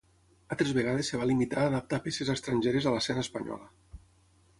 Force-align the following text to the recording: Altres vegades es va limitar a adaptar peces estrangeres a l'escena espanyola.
Altres 0.53 0.71
vegades 0.77 1.11
es 1.13 1.19
va 1.23 1.27
limitar 1.31 1.59
a 1.63 1.67
adaptar 1.71 1.99
peces 2.05 2.31
estrangeres 2.37 2.87
a 2.87 2.95
l'escena 2.95 3.25
espanyola. 3.27 4.01